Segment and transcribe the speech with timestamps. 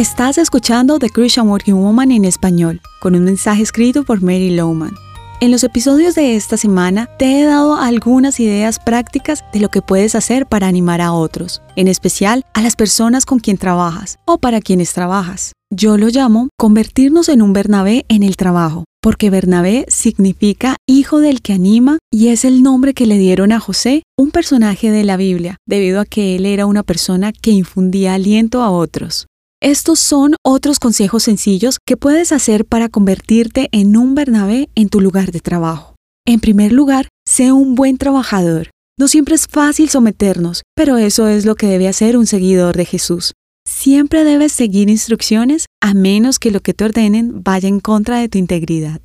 [0.00, 4.94] Estás escuchando The Christian Working Woman en español, con un mensaje escrito por Mary Lowman.
[5.42, 9.82] En los episodios de esta semana te he dado algunas ideas prácticas de lo que
[9.82, 14.38] puedes hacer para animar a otros, en especial a las personas con quien trabajas o
[14.38, 15.52] para quienes trabajas.
[15.70, 21.42] Yo lo llamo convertirnos en un Bernabé en el trabajo, porque Bernabé significa hijo del
[21.42, 25.18] que anima y es el nombre que le dieron a José, un personaje de la
[25.18, 29.26] Biblia, debido a que él era una persona que infundía aliento a otros.
[29.62, 35.02] Estos son otros consejos sencillos que puedes hacer para convertirte en un Bernabé en tu
[35.02, 35.96] lugar de trabajo.
[36.26, 38.70] En primer lugar, sé un buen trabajador.
[38.98, 42.86] No siempre es fácil someternos, pero eso es lo que debe hacer un seguidor de
[42.86, 43.34] Jesús.
[43.68, 48.30] Siempre debes seguir instrucciones a menos que lo que te ordenen vaya en contra de
[48.30, 49.02] tu integridad.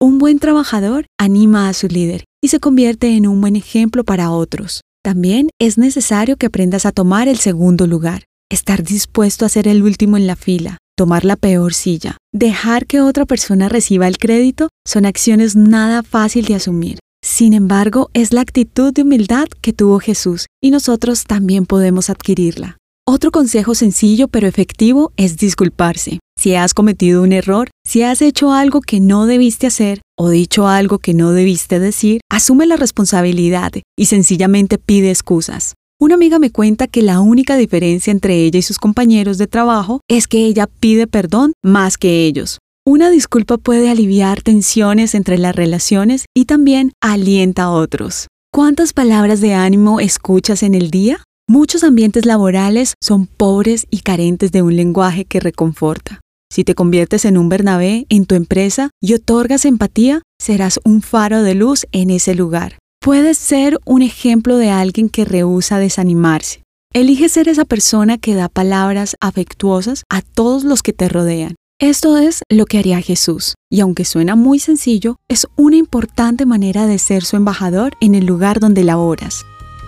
[0.00, 4.30] Un buen trabajador anima a su líder y se convierte en un buen ejemplo para
[4.30, 4.80] otros.
[5.04, 9.82] También es necesario que aprendas a tomar el segundo lugar estar dispuesto a ser el
[9.82, 14.68] último en la fila, tomar la peor silla, dejar que otra persona reciba el crédito,
[14.86, 16.98] son acciones nada fácil de asumir.
[17.24, 22.78] Sin embargo, es la actitud de humildad que tuvo Jesús y nosotros también podemos adquirirla.
[23.06, 26.20] Otro consejo sencillo pero efectivo es disculparse.
[26.38, 30.68] Si has cometido un error, si has hecho algo que no debiste hacer o dicho
[30.68, 35.74] algo que no debiste decir, asume la responsabilidad y sencillamente pide excusas.
[36.00, 40.00] Una amiga me cuenta que la única diferencia entre ella y sus compañeros de trabajo
[40.08, 42.58] es que ella pide perdón más que ellos.
[42.86, 48.28] Una disculpa puede aliviar tensiones entre las relaciones y también alienta a otros.
[48.54, 51.24] ¿Cuántas palabras de ánimo escuchas en el día?
[51.48, 56.20] Muchos ambientes laborales son pobres y carentes de un lenguaje que reconforta.
[56.48, 61.42] Si te conviertes en un Bernabé en tu empresa y otorgas empatía, serás un faro
[61.42, 62.78] de luz en ese lugar.
[63.00, 66.62] Puedes ser un ejemplo de alguien que rehúsa desanimarse.
[66.92, 71.54] Elige ser esa persona que da palabras afectuosas a todos los que te rodean.
[71.80, 76.88] Esto es lo que haría Jesús, y aunque suena muy sencillo, es una importante manera
[76.88, 79.44] de ser su embajador en el lugar donde laboras.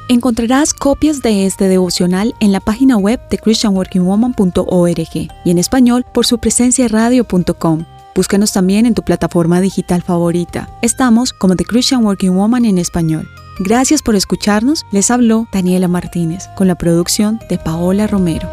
[0.09, 5.15] Encontrarás copias de este devocional en la página web de christianworkingwoman.org
[5.45, 7.85] y en español por su presencia radio.com.
[8.15, 10.69] Búscanos también en tu plataforma digital favorita.
[10.83, 13.29] Estamos como The Christian Working Woman en español.
[13.61, 14.85] Gracias por escucharnos.
[14.91, 18.49] Les habló Daniela Martínez con la producción de Paola Romero.